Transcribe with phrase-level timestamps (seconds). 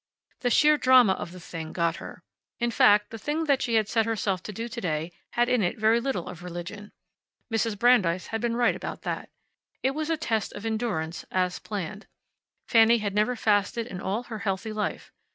[0.39, 2.23] The sheer drama of the thing got her.
[2.57, 5.77] In fact, the thing she had set herself to do to day had in it
[5.77, 6.91] very little of religion.
[7.53, 7.77] Mrs.
[7.77, 9.29] Brandeis had been right about that.
[9.83, 12.07] It was a test of endurance, as planned.
[12.67, 15.11] Fanny had never fasted in all her healthy life.